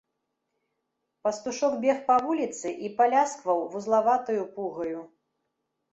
Пастушок 1.27 1.75
бег 1.83 1.99
па 2.09 2.17
вуліцы 2.25 2.67
і 2.87 2.91
паляскваў 3.03 3.59
вузлаватаю 3.75 4.43
пугаю. 4.57 4.99